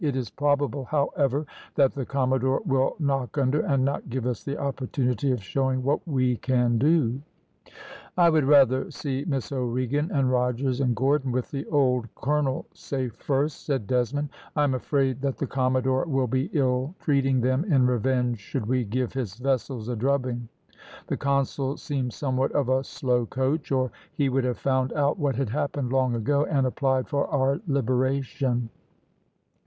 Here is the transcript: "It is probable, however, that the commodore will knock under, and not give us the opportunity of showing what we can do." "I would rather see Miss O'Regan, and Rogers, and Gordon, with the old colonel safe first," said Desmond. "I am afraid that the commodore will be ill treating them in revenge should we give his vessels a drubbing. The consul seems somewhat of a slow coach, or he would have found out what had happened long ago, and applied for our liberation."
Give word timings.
"It 0.03 0.15
is 0.15 0.31
probable, 0.31 0.85
however, 0.85 1.45
that 1.75 1.93
the 1.93 2.07
commodore 2.07 2.63
will 2.65 2.95
knock 2.97 3.37
under, 3.37 3.59
and 3.59 3.85
not 3.85 4.09
give 4.09 4.25
us 4.25 4.43
the 4.43 4.57
opportunity 4.57 5.31
of 5.31 5.43
showing 5.43 5.83
what 5.83 6.07
we 6.07 6.37
can 6.37 6.79
do." 6.79 7.21
"I 8.17 8.31
would 8.31 8.45
rather 8.45 8.89
see 8.89 9.25
Miss 9.27 9.51
O'Regan, 9.51 10.09
and 10.11 10.31
Rogers, 10.31 10.81
and 10.81 10.95
Gordon, 10.95 11.31
with 11.31 11.51
the 11.51 11.67
old 11.67 12.07
colonel 12.15 12.65
safe 12.73 13.13
first," 13.13 13.63
said 13.67 13.85
Desmond. 13.85 14.29
"I 14.55 14.63
am 14.63 14.73
afraid 14.73 15.21
that 15.21 15.37
the 15.37 15.45
commodore 15.45 16.05
will 16.07 16.25
be 16.25 16.49
ill 16.51 16.95
treating 17.01 17.41
them 17.41 17.63
in 17.65 17.85
revenge 17.85 18.39
should 18.39 18.65
we 18.65 18.83
give 18.83 19.13
his 19.13 19.35
vessels 19.35 19.87
a 19.87 19.95
drubbing. 19.95 20.47
The 21.09 21.17
consul 21.17 21.77
seems 21.77 22.15
somewhat 22.15 22.51
of 22.53 22.69
a 22.69 22.83
slow 22.83 23.27
coach, 23.27 23.71
or 23.71 23.91
he 24.15 24.29
would 24.29 24.45
have 24.45 24.57
found 24.57 24.93
out 24.93 25.19
what 25.19 25.35
had 25.35 25.49
happened 25.49 25.93
long 25.93 26.15
ago, 26.15 26.43
and 26.45 26.65
applied 26.65 27.07
for 27.07 27.27
our 27.27 27.61
liberation." 27.67 28.69